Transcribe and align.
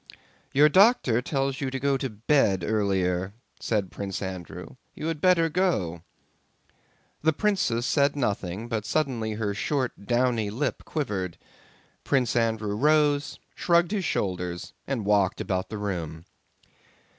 "Your 0.51 0.67
doctor 0.67 1.21
tells 1.21 1.61
you 1.61 1.69
to 1.69 1.79
go 1.79 1.95
to 1.95 2.09
bed 2.09 2.63
earlier," 2.65 3.33
said 3.59 3.91
Prince 3.91 4.19
Andrew. 4.23 4.77
"You 4.95 5.05
had 5.05 5.21
better 5.21 5.47
go." 5.47 6.01
The 7.21 7.31
princess 7.33 7.85
said 7.85 8.15
nothing, 8.15 8.67
but 8.67 8.83
suddenly 8.83 9.33
her 9.33 9.53
short 9.53 10.07
downy 10.07 10.49
lip 10.49 10.85
quivered. 10.85 11.37
Prince 12.03 12.35
Andrew 12.35 12.75
rose, 12.75 13.37
shrugged 13.53 13.91
his 13.91 14.03
shoulders, 14.03 14.73
and 14.87 15.05
walked 15.05 15.39
about 15.39 15.69
the 15.69 15.77
room. 15.77 16.25